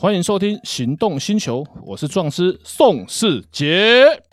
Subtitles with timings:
[0.00, 4.29] 欢迎收听《行动星球》，我是壮师宋世杰。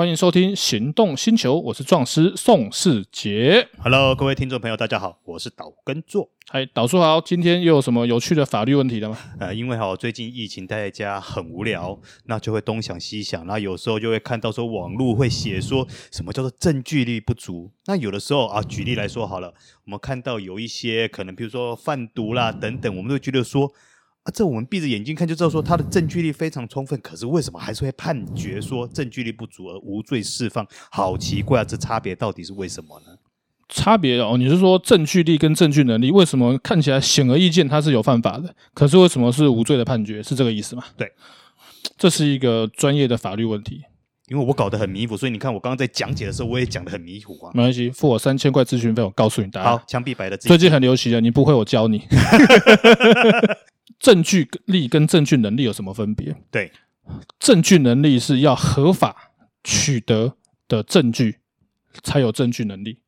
[0.00, 3.68] 欢迎收听《行动星球》，我是壮师宋世杰。
[3.80, 6.30] Hello，各位听众朋友，大家好，我是岛根座。
[6.48, 9.18] 嗨，岛叔好，今天又有什么有趣的法律问题了吗？
[9.38, 17.70] 呃，因为哈，最近疫情待在家很无聊，那就会东想西想，那有时候就会看到说网络会写说什么叫做证据力不足。
[17.84, 19.52] 那有的时候啊，举例来说好了，
[19.84, 23.70] 我们看到有一些可能，比如说贩毒啦等等，我们都觉得说。
[24.30, 30.64] 啊，这我们闭着眼睛看就知道，说他的证据力非常充分，可是为什么还是会判决说证据力不足而无罪释放？
[30.90, 31.64] 好奇怪啊！
[31.64, 33.06] 这差别到底是为什么呢？
[33.68, 40.22] 差别哦，你是说证据力跟证据能力为什么看起来显而易见他是有犯法的，可是为什么是无罪的判决？
[40.22, 40.84] 是这个意思吗？
[40.96, 41.10] 对，
[41.98, 43.82] 这是一个专业的法律问题。
[44.28, 47.50] 因为我搞得很迷糊，所以你看我刚刚在讲解的时候，我也讲得很迷糊啊。
[47.52, 49.76] 没关系，付我三千块咨询费，我告诉你答案。
[49.76, 50.36] 好，枪毙白的。
[50.36, 52.02] 最近很流行的，你不会我教你。
[54.00, 56.34] 证据力跟证据能力有什么分别？
[56.50, 56.72] 对，
[57.38, 60.34] 证据能力是要合法取得
[60.66, 61.36] 的证据
[62.02, 62.98] 才有证据能力。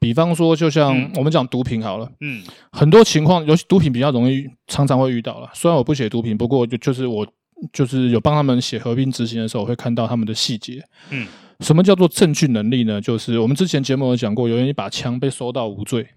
[0.00, 2.42] 比方说，就像我们讲毒品好了，嗯，
[2.72, 5.48] 很多情况，尤其毒品比较容易，常常会遇到了。
[5.54, 7.26] 虽然我不写毒品，不过就就是我
[7.72, 10.82] 就是有帮他们写合并执行的时候，我会看到他们的细节。
[11.10, 11.26] 嗯，
[11.60, 12.98] 什么叫做证据能力呢？
[12.98, 16.08] 就是我们之前节目有讲过，有人一把枪被收到无罪。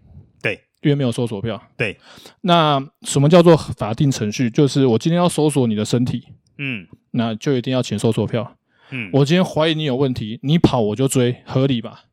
[0.83, 1.97] 因为没有搜索票，对。
[2.41, 4.49] 那什么叫做法定程序？
[4.49, 8.57] 就是我今天要搜索你的身体，嗯，那就一定要请搜索票，
[8.91, 9.09] 嗯。
[9.13, 12.03] 我今天怀疑你有问题，你跑我就追，合理吧？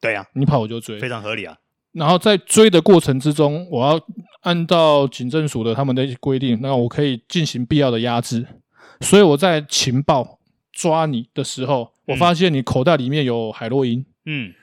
[0.00, 1.56] 对呀，你跑我就追，非常合理啊。
[1.92, 4.00] 然后在追的过程之中，我要
[4.42, 8.46] 按照警政署的他们的规定，那我可以进行必要的压制。
[9.00, 10.38] 所以我在情报
[10.72, 14.54] 抓你的时候，我发现你口袋里面有海洛因，嗯。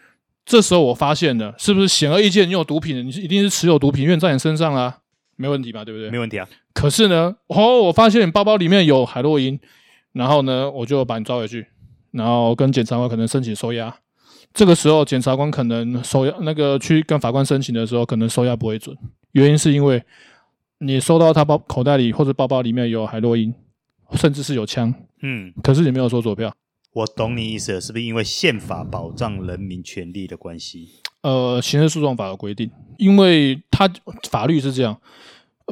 [0.47, 3.05] 这时候我发现了，是不是显而易见你有毒品？
[3.05, 4.99] 你是一定是持有毒品，因为在你身上啊，
[5.35, 5.83] 没问题吧？
[5.83, 6.09] 对不对？
[6.09, 6.47] 没问题啊。
[6.73, 9.59] 可是呢，哦，我发现你包包里面有海洛因，
[10.13, 11.67] 然后呢，我就把你抓回去，
[12.11, 13.93] 然后跟检察官可能申请收押。
[14.53, 18.95] 这个时候，检察官可能收押，那个去跟法官申请的时候，可能收押不会准，
[19.33, 20.01] 原因是因为
[20.79, 23.53] 你收到他包口袋里或者包包里面有海洛因，
[24.13, 26.55] 甚至是有枪，嗯，可是你没有搜索票。
[26.97, 30.89] 我懂你意思了，是不是因为宪法保障人民权利的关系？
[31.21, 33.87] 呃，刑事诉讼法的规定，因为它
[34.29, 34.99] 法律是这样，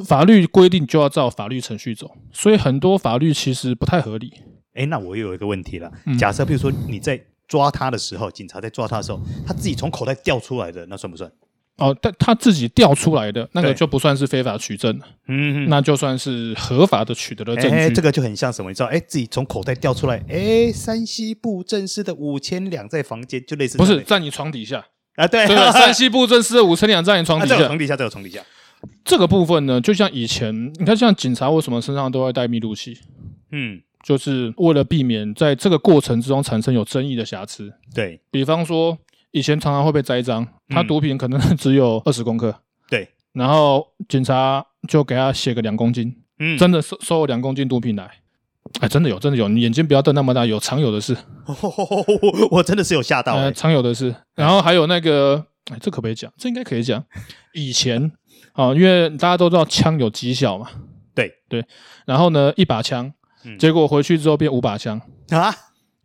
[0.04, 4.32] 法律规定就要照法律程序走，所以很多法律其实不太合理。
[4.74, 11.28] 诶，那我又有一个问题了，假设比如说你在抓他的时候，警察在抓他的时候，他自己从口袋掉出来的，那算不算？
[11.78, 17.76] 哦，但他自己调出来的那个就不算是非法取证了，嗯，那就算是合法的取得了证据。
[17.76, 18.70] 欸、这个就很像什么？
[18.70, 18.86] 你知道？
[18.86, 23.76] 哎、欸，自己从口袋调出来，哎、欸，山西布政司的五千两在房间，就类似。
[23.76, 25.28] 不是在你床底下啊？
[25.28, 28.40] 对，对， 山西布政司的五千两在你床底下，啊、床底下，这个床底下。
[29.04, 32.96] 这个部分呢，就像以前，你看，像警察为什么身上都要带密录器？
[33.52, 37.70] 嗯，就是为了避免在这个过程之中产生有争议的瑕疵。
[37.94, 38.96] 对，比方说。
[39.36, 42.54] 以前常常会被栽赃，他毒品可能 只有二十公克，
[42.88, 48.10] 对，然后警察就给他写个两公斤，嗯，真的收收了两公斤毒品来，
[48.80, 51.14] 哎，真的有，真的有，你眼睛不要瞪那么大，有常有的事，
[51.46, 56.32] 我 我真的是有吓到，欸，常有的事，然后还有那个，哎，这可不可以讲？
[56.38, 57.04] 这应该可以讲。
[57.52, 58.10] 以前
[58.54, 60.66] 啊，因为大家都知道枪有绩效嘛，
[61.14, 61.30] 对。
[61.50, 61.62] 对，
[62.06, 63.12] 然后呢，一把枪，
[63.58, 64.98] 结果回去之后变五把枪。
[65.28, 65.54] 啊。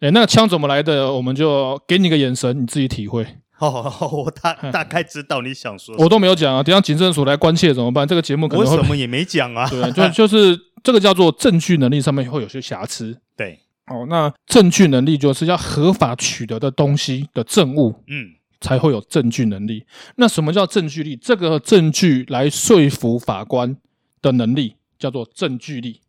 [0.02, 1.14] 哎，那个枪怎么来的？
[1.14, 3.26] 我们就给你个眼神，你自己体会。
[3.60, 5.96] 哦， 我大大概知道你想说。
[6.00, 8.08] 我都没有讲啊，等下警政署来关切怎么办？
[8.08, 9.70] 这个节目可能什么也没讲啊。
[9.70, 13.16] 对，就 就是这个叫做证据能力上面会有些瑕疵。
[13.38, 19.86] 对，哦，那证据能力就是要合法取得的东西的证物，嗯，才会有证据能力。
[20.16, 21.16] 那什么叫证据力？
[21.16, 23.78] 这个证据来说服法官
[24.20, 26.02] 的能力叫做证据力。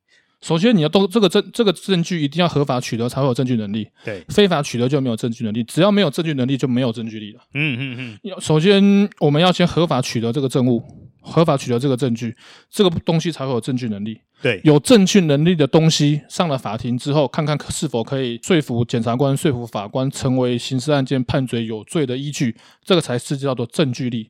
[0.43, 3.89] 首先，你要都这个证这个证据一定要合法取得才会有证据能力。
[4.05, 5.63] 对，非法取得就没有证据能力。
[5.63, 7.41] 只要没有证据能力，就没有证据力了。
[7.55, 8.19] 嗯嗯嗯。
[8.23, 10.83] 要首先我们要先合法取得这个证物，
[11.21, 12.37] 合法取得这个证据，
[12.69, 14.19] 这个东西才会有证据能力。
[14.43, 24.29] 对，有证据能力的东西上了法庭之后，看看是否可以说服检察官、说服法官，成为刑事案件判决有罪的依据，这个才是叫做证据力。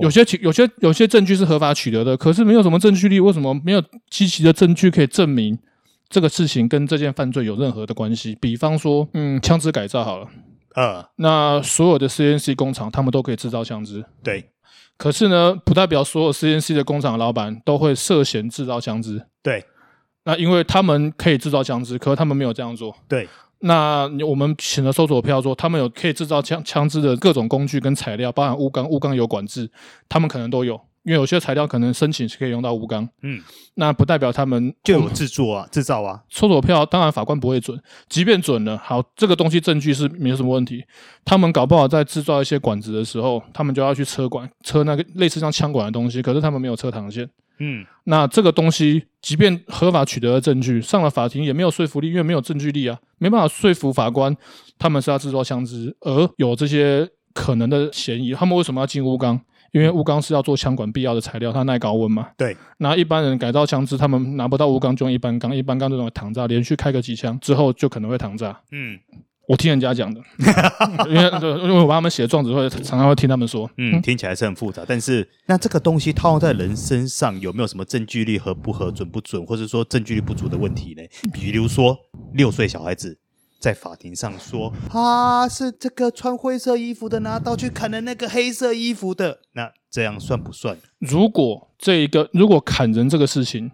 [0.00, 3.18] 有些有些有些证据是合法取得的，可是没有什么证据力。
[3.20, 5.58] 为什么没有积极的证据可以证明
[6.08, 8.36] 这个事情跟这件犯罪有任何的关系？
[8.40, 10.28] 比方说，嗯，枪支改造好了，
[10.74, 14.50] 呃，那所有的 CNC 工厂他们都可以制造枪支，对。
[14.96, 19.64] 可是呢，不代表所有 CNC 的工厂老板都会涉嫌制造枪支，对。
[20.24, 23.28] 那因为他们可以制造枪支，可是他们没有这样做，对。
[23.60, 29.70] 那我们请了搜索票说，他们有可以制造枪枪支的各种工具跟材料，包含钨钢，钨钢有管制，
[30.08, 30.80] 他们可能都有。
[31.08, 33.40] 因为有些材料可能申请是可以用到钨钢，嗯，
[33.76, 36.22] 那不代表他们就有制作啊、制造啊。
[36.28, 40.84] 搜索票当然法官不会准，即便准了，好，这个东西证据是没有什么问题。
[41.24, 47.26] 他们搞不好在制造一些管子的时候，他们就要去车管，车那个类似像枪管的东西，可是他们没有车膛线，
[47.58, 54.36] 嗯，那这个东西即便合法取得的证据上了法庭也没有说服力，因为没有证据力啊，没办法说服法官
[54.78, 59.40] 他们是要制造枪支，而有这些可能的嫌疑，他们为什么要进钨钢？
[59.72, 62.28] 因为钨钢是要做枪管必要的材料，它耐高温嘛。
[62.36, 62.56] 对。
[62.78, 65.54] 那一般人改造枪支，他们拿不到钨钢，就用一般钢。
[65.54, 68.58] 一般钢这种膛炸，连续开个几枪之后，就可能会膛炸。
[68.72, 68.98] 嗯，
[69.46, 70.20] 我听人家讲的，
[71.08, 71.22] 因为
[71.62, 73.70] 因为我帮他们写状子会，常常会听他们说。
[73.76, 74.82] 嗯，听起来是很复杂。
[74.86, 81.02] 但是，那这个东西套用在人身上，有没有什么证据力合不合、准不准，或者说证据力不足的问题呢？
[81.32, 81.96] 比如说，
[82.34, 83.18] 六岁小孩子。
[83.58, 90.78] 在法庭上说，他是这个穿灰色衣服的拿刀去砍了那个黑色衣服的，那这样算不算？
[91.00, 93.72] 如果这一个如果砍人这个事情，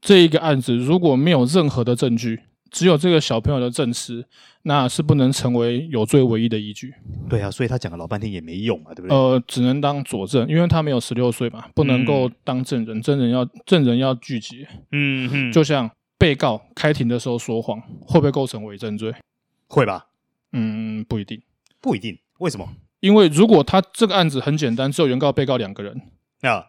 [0.00, 4.24] 这一个案子如果没有任何的证据，只有这个小朋友的证词，
[4.62, 6.94] 那是不能成为有罪唯一的依据。
[7.28, 9.16] 对啊，所以他讲了老半天也没用啊，对不对？
[9.16, 14.64] 呃，只能当佐证，因为他没有十六岁嘛，不能够当证人，证人要证人要聚集。
[14.92, 15.90] 嗯哼，就像。
[16.18, 19.14] 被告开庭的时候说谎，会不会构成伪证罪？
[19.68, 20.08] 会吧？
[20.52, 21.40] 嗯，不一定，
[21.80, 22.18] 不一定。
[22.38, 22.68] 为什么？
[23.00, 26.02] 因为如果他这个案子很简单，只有原告、被告两个人
[26.40, 26.66] 啊，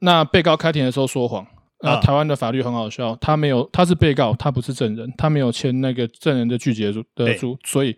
[0.00, 1.46] 那被告开庭的时候说谎，
[1.82, 7.96] 那台湾的法律很好笑，他没有，他是被告，他不是证人，他没有签那个证人的拒绝书的书，所以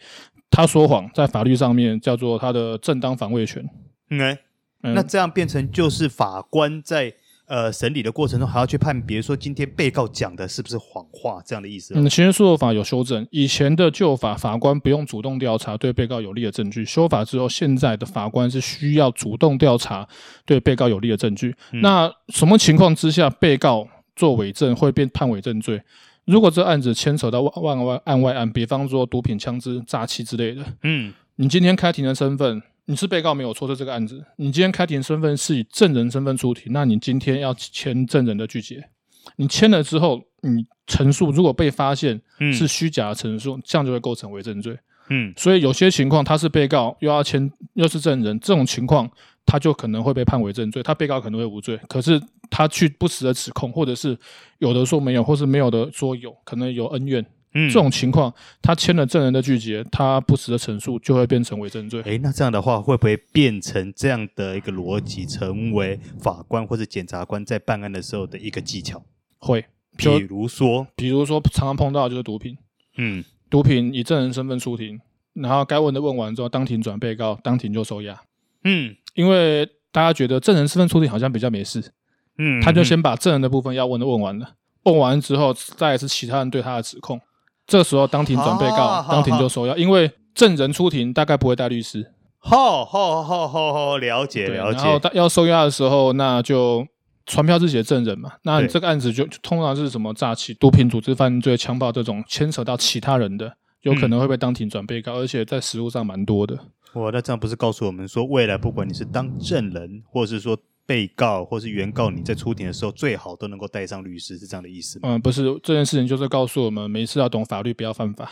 [0.51, 3.67] 他说谎在法律上面叫做他的正当防卫权。
[4.11, 4.37] 嗯，
[4.83, 7.15] 那这样变成就是法官在。
[7.47, 11.93] 呃，审理的过程中还要去判别，说今天被告讲的是不是谎话，这样的意思。
[11.95, 20.09] 嗯，刑事诉讼法有修正，以前的旧法，法官不用主动调查对被告有利的证据，修法之后，现在的法官是需要主动调查
[20.47, 21.55] 对被告有利的证据。
[21.73, 23.87] 嗯、那什么情况之下，被告
[24.17, 25.83] 做伪证会被判伪证罪？
[26.25, 32.63] 如果这案子牵扯到万万案外案，比方说毒品、枪支、诈欺之类的，嗯，你今天开庭的身份。
[32.87, 34.25] 你是被告没有错，在这个案子。
[34.37, 38.89] 你今天开庭身份是以证人身份出庭，那你今天要签证人的拒绝。
[39.37, 42.21] 你签了之后，你陈述如果被发现
[42.53, 44.77] 是虚假的陈述，嗯、这样就会构成伪证罪。
[45.11, 49.09] 嗯，所以有些情况他是被告又要签又是证人，这种情况
[49.47, 51.79] 他就可能会被判伪证罪，他被告可能会无罪。
[51.89, 52.21] 可是
[52.51, 54.19] 他去不实的指控，或者是
[54.59, 57.25] 有的说没有，或是没有的说有，可能有恩怨。
[57.55, 58.33] 嗯，这种情况，
[58.63, 62.01] 他签了证人的拒绝，他不实的陈述就会变成伪证罪。
[62.03, 69.03] 诶，那这样的话，会不会变成这样的一个逻辑，成为法官或者检察官在办案的时候的一个技巧？
[69.39, 69.67] 会，
[69.97, 72.57] 比如说，比如说常常碰到的就是毒品，
[72.97, 74.99] 嗯，毒品以证人身份出庭，
[75.35, 78.19] 然后该问的问完之后，当庭转被告，当庭就收押。
[78.65, 81.93] 嗯，因为大家觉得证人身份出庭好像比较没事，
[82.39, 84.55] 嗯，他就先把证人的部分要问的问完了，
[84.85, 87.21] 问完之后，再是其他人对他的指控。
[87.67, 92.13] 这时候当庭转被告，啊、当庭就收押，因为证人出庭大概不会带律师。
[92.39, 94.79] 好好好好好，了解了解。
[94.85, 96.85] 然后要收押的时候，那就
[97.25, 98.33] 传票自己的证人嘛。
[98.43, 106.59] 那你这个案子就，就通常是什么诈欺、毒品组织犯罪、强暴这种牵扯到其他人的，有可能会被当庭转被告，嗯、而且在实务上蛮多的。
[106.95, 110.59] 哇，那这样不是告诉我们说，未来不管你是当证人，或者是说。
[110.85, 115.11] 被告或是原告，你在出庭的时候最好都能够带上律师，是这样的意思吗？
[115.11, 118.31] 嗯，不是，这件事情就是告诉我们，每次要懂法律，不要犯法。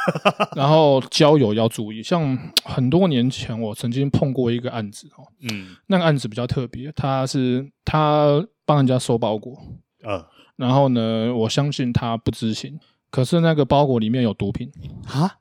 [0.56, 9.56] 然后交友要注意，像很多年前我曾经碰过一个案子哦，嗯，那个案子比较特别，他是他帮人家收包裹，
[10.02, 10.26] 呃，
[10.56, 12.80] 然后呢，我相信他不知情，
[13.10, 14.72] 可是那个包裹里面有毒品
[15.06, 15.36] 啊。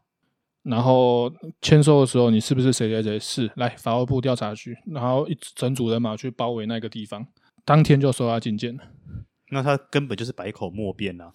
[0.64, 3.20] 然后签收的时候，你是不是谁谁谁？
[3.20, 7.26] 是来法务部调查局，然后一整组人马去包围那个地方，
[7.64, 8.84] 当天就收押禁见了。
[9.52, 11.32] 那他根本就是百口莫辩啊。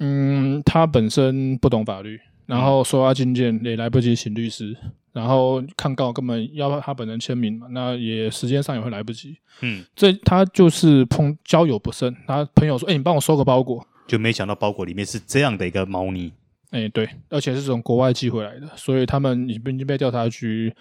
[0.00, 4.76] 嗯，他本身不懂法律，然后收押禁见也来不及请律师，
[5.12, 9.36] 然后抗告根本要他本人签名嘛，那也时间上也会来不及。
[9.60, 16.32] 嗯，这他就是碰交友不慎，他朋友说：“哎、欸，你帮我收个包裹。”就没想到包裹里面是这样的一个猫腻。
[16.74, 20.74] 哎、欸，对，而且是从国外寄回来的，所以他们已经被调查局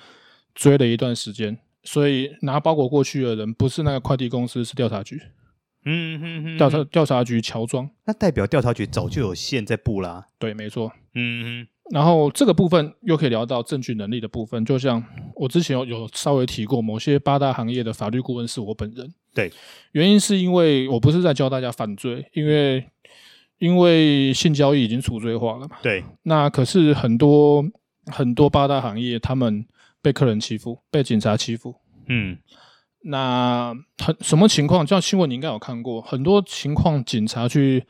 [0.56, 1.56] 追了一段时间。
[1.84, 5.22] 所以拿包裹过去的人不是那个快递公司，是调查局。
[5.86, 10.26] 嗯嗯嗯，调查调查局乔装，那代表调查局早就有线在布啦。
[10.40, 10.92] 对，没错。
[11.14, 11.68] 嗯嗯。
[11.92, 15.04] 然后这个部分又可以聊到证据能力的部分，就像
[15.36, 19.14] 我之前有有稍微提过，某些八大行业的法律顾问是我本人。
[19.36, 19.52] 对，
[19.92, 22.84] 原因是因为我不是在教大家犯罪，因为。
[23.60, 25.78] 因为性交易已经除罪化了嘛。
[25.82, 26.04] 对。
[26.24, 27.64] 那可是很多
[28.08, 29.66] 很多八大行业，他们
[30.02, 31.76] 被客人欺负，被警察欺负。
[32.08, 32.38] 嗯。
[33.06, 34.86] 那很什么情况？
[34.86, 37.84] 像新闻你应该有看过，很多情况警察去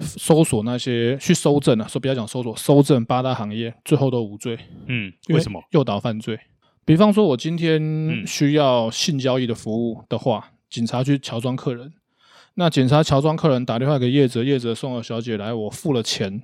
[0.00, 4.58] 搜索那些去搜证啊，说不要讲搜索，搜证八大行业最后都无罪。
[4.86, 5.12] 嗯。
[5.28, 5.62] 为什么？
[5.72, 6.38] 诱导犯罪。
[6.84, 11.92] 比方说，我今天需要性交易的服务的话，嗯、警察去乔装客人。
[12.60, 16.42] 那警察乔装客人打电话给叶泽，叶泽送了小姐来，我付了钱。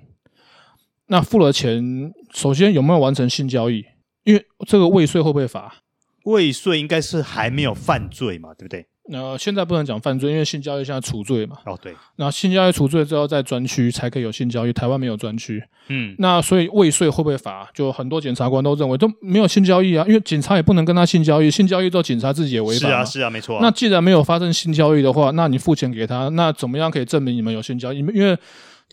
[1.08, 3.84] 那付了钱，首先有没有完成性交易？
[4.22, 5.82] 因为这个未遂会不会罚？
[6.22, 8.86] 未遂应该是还没有犯罪嘛，对不对？
[9.10, 11.58] 那、呃、现在不能讲犯罪，因为性交易现在除罪嘛。
[11.66, 11.94] 哦，对。
[12.16, 14.72] 那性交易除罪之后，在专区才可以有性交易。
[14.72, 15.62] 台湾没有专区。
[15.88, 16.14] 嗯。
[16.18, 17.68] 那所以未遂会不会罚？
[17.74, 21.50] 就很多检察官都认为都没有性交易啊，因为警察也不能跟他性交易。
[21.50, 22.88] 性交易之后，警察自己也违法。
[22.88, 23.60] 是啊，是啊，没错、啊。
[23.62, 27.98] 那既然没有发生性交易的话，那你付钱给他，那怎么样可以证明你们有性交易？
[27.98, 28.34] 因为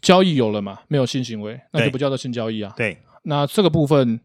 [0.01, 2.74] 交易有了嘛，没有性行为，那就不叫做性交易啊。
[2.75, 2.98] 对。
[3.24, 4.20] 那这个部分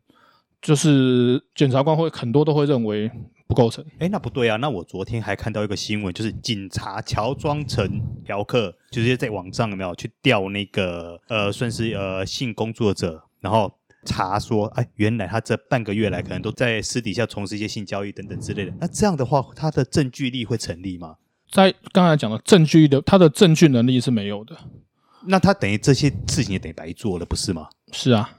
[0.61, 3.09] 就是检察官会很多都会认为。
[3.47, 3.85] 不构成。
[3.99, 4.57] 哎，那不对啊！
[4.57, 13.73] 那我昨天还看到一个新闻，就是警察乔装成嫖客，就是在网上有没有去调那个呃，算是呃性工作者，然后
[14.05, 18.73] 查说，哎，原来他这半个月来可能都在私底下从事一些性交易等等之类的。
[18.81, 21.17] 那这样的话，他的证据力会成立吗？
[21.51, 24.57] 在刚才讲的证据的，他的证据能力是没有的。
[25.29, 27.69] 那他等于这些事情也等于白做了，不是吗？
[27.93, 28.31] 是啊。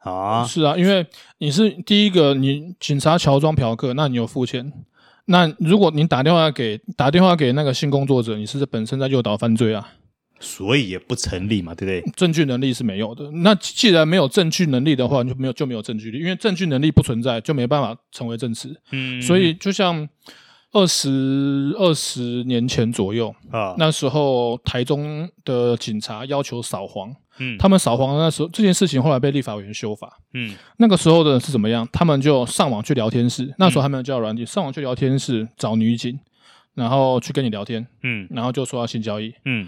[0.00, 1.06] 啊，是啊，因为
[1.38, 4.72] 你是第一个，你警察乔装嫖客，那你有付钱。
[5.26, 9.86] 那如果你打电话给打电话给那个性工作者，你是本身在诱导犯罪啊，
[10.40, 12.12] 所以也不成立嘛，对不对？
[12.16, 13.30] 证据能力是没有的。
[13.30, 18.74] 那既然没有证据能力的话，就没有就没有证据力，因为证据能力不存在，就没办法成为证词。
[18.90, 20.08] 嗯，所以就像
[20.72, 27.14] 二十二十年前左右啊，那时候台中的警察要求扫黄。
[27.42, 30.18] 嗯，他们扫黄的那时候，这件事情后来被立法委员修法。
[30.34, 31.88] 嗯，那个时候的是怎么样？
[31.90, 36.20] 他们就上网去聊天室，那时候还没有交友软体，上网去聊天室找女警，
[36.74, 37.86] 然后去跟你聊天。
[38.02, 39.32] 嗯，然后就说要性交易。
[39.46, 39.66] 嗯，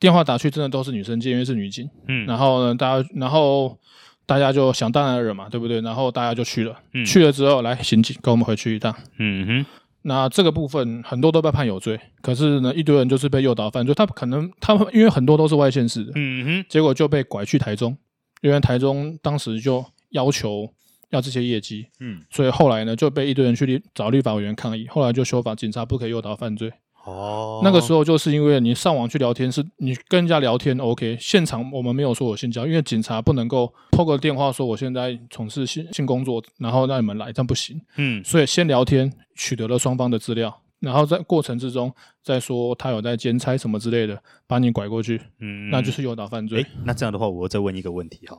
[0.00, 1.88] 电话打去真的都是女生接，因为是女警。
[2.08, 3.78] 嗯，然后呢，大家，然后
[4.24, 5.82] 大家就想当然了嘛，对不对？
[5.82, 6.74] 然后大家就去了。
[6.94, 8.94] 嗯，去了之后，来刑警跟我们回去一趟。
[9.18, 9.66] 嗯哼。
[10.06, 13.94] 那这个部分很多都被判有罪，可是呢，一堆人就是被诱导犯罪。
[13.94, 17.96] 他可能他们因为很多都是外县市的，嗯哼，结果就被拐去台中，
[18.42, 20.68] 因为台中当时就要求
[21.08, 26.70] 要这些业绩，嗯，所以后来呢就被一堆人去找立法委员抗议，后来就修法，警察不可以诱导犯罪。
[27.04, 37.80] 哦，那个时候就是因为你上网去聊天，是你跟人家聊天，OK，现场我们没有说我性交，因为警察不能够透过电话说我现在从事性性工作，然后让你们来，这样不行。
[37.96, 41.92] 嗯，所以先聊天，取得了双方的资料，然后在过程之中
[42.22, 46.64] 再说他有在兼差什么之类的，把你拐过去，嗯，那就是诱导犯罪。
[46.84, 48.38] 那这样的话，我再问一个问题哈，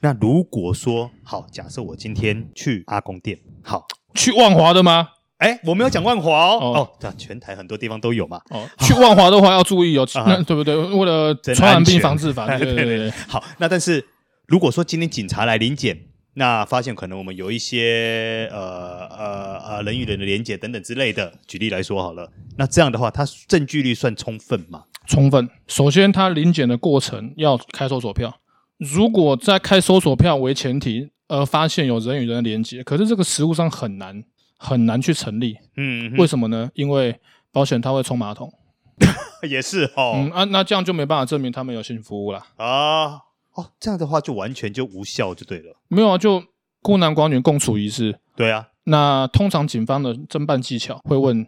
[0.00, 5.10] 那如果说好，假设我今天去阿公店，好，去万华的吗？
[5.42, 8.40] 哎，我没有讲万华哦，哦，对，全台很多地方都有嘛。
[8.50, 10.76] 哦，去万华的话要注意哦，那对不对？
[10.76, 13.10] 为了传染病防治法，对对对。
[13.26, 14.06] 好，那但是
[14.46, 15.98] 如果说今天警察来临检，
[16.34, 24.84] 那发现可能我们有一些呃呃呃人与人的连接等等之类的，举例来说好了，那这样的话，它证据力算充分吗？
[25.08, 25.50] 充分。
[25.66, 28.32] 首先，他临检的过程要开搜索票，
[28.78, 34.22] 如果在开搜索票为前提，而发现有人与人的连接，可是这个实务上很难。
[34.62, 36.70] 很难去成立，嗯，为什么呢？
[36.74, 37.18] 因为
[37.50, 38.52] 保险他会冲马桶，
[39.50, 43.14] 也是哦，嗯啊，那这样就没办法证明他们有性服务了啊，
[43.54, 46.44] 哦，这样的话就完全就无效就对了，没有啊，就
[46.80, 51.44] 孤男寡女共处一室，对啊，那通常警方的侦办技巧会问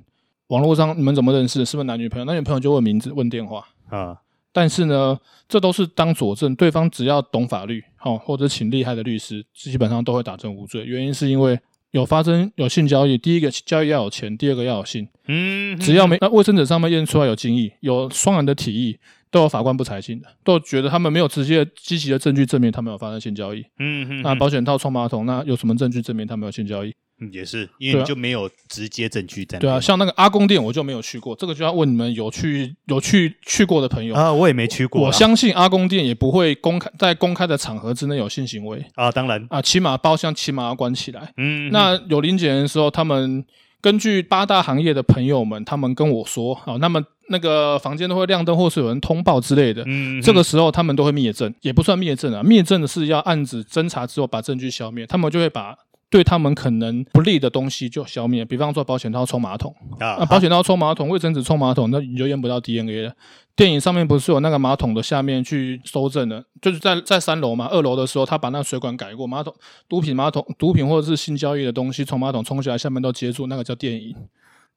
[0.49, 2.25] 网络上你们怎么认识，是不是男女朋友？
[2.25, 3.65] 男女朋友就问名字、问电话。
[3.91, 4.19] 啊，
[4.53, 5.17] 但是呢，
[5.49, 11.61] 这都是当佐证，对方只要懂法律，好，或者请厉害的律师，基本上都会打证无罪，原因是因为。
[11.95, 15.07] 有发生有性交易，第一个交易要有钱，第二个要有性。
[15.29, 18.99] 嗯，只要没那卫生纸上面验出来有精液，有双人的体液，
[19.31, 23.65] 都有法官不采信的，都觉得他们没有直接积极的证据证明他们有发生性交易。
[23.79, 26.93] 嗯哼，那保险套冲马桶，那有什么证据证明他们有性交易？
[27.25, 29.59] 嗯，也是，因为你就没有直接证据在。
[29.59, 34.33] 对啊，像那个阿公店，我就没有去过，这个就要问你们有去有去去过的朋友啊。
[34.33, 39.11] 我也没去过，我相信阿公店也不会公开在公开的场合之内有性行为啊。
[39.11, 41.33] 当然啊，起码包厢起码要关起来。
[41.37, 43.45] 嗯，那有临检的时候，他们
[43.81, 49.83] 根据八大行业的朋友们，他们跟我说啊，那么那个房间都会亮灯，或是有人通报之类的。
[49.87, 55.77] 嗯，这个时候他们都会灭证，也不算灭证啊，灭证的是要案子侦查之后把证据消灭，他们就会把。
[56.15, 58.45] 对他们可能不利的东西就消灭。
[58.45, 63.13] 比方说保险套冲马桶啊，啊，保险套冲马桶，卫生纸冲马桶，那你就验不到 DNA 了。
[63.57, 69.53] 电影上面不是有那个马桶的下面去搜证的，就是在在三楼嘛，二楼的时候他把那个水管改过，马桶
[69.89, 74.15] 毒品马桶毒品或者是性交易的东西从马桶冲下来，下面都接住，那个叫电影。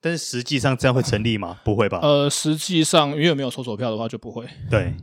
[0.02, 1.60] 但是实际上这样会成立吗？
[1.64, 2.00] 不会吧？
[2.02, 4.44] 呃，实际上因为没有搜索票的话就不会。
[4.72, 4.96] 对，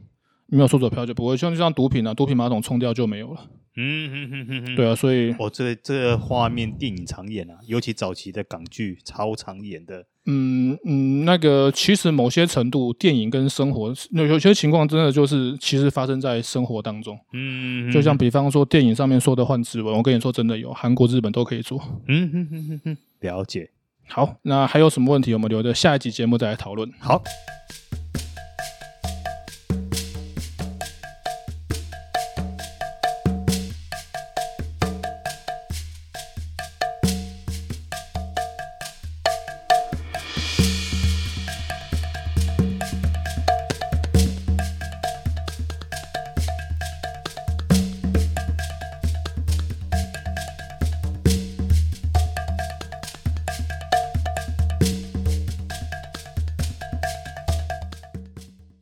[0.46, 3.40] 没有搜索票就不会，像就像毒品啊，毒品马桶冲掉就没有了。
[3.76, 10.06] 嗯对啊，所以哦，这个这个画面电影常演啊，尤其早期的港剧超常演的。
[10.26, 17.18] 嗯嗯，那个其实某些程度，电影跟生活有有些情况真的就是其实发生在生活当中。
[17.32, 21.78] 嗯，就像比方说电影上面说的换指纹，我跟你说真的有，韩国、日本都可以做。
[22.08, 23.70] 嗯哼哼哼哼，了解。
[24.06, 25.34] 好，那还有什么问题？
[25.34, 26.90] 我们留着下一集节目再来讨论。
[26.98, 27.22] 好。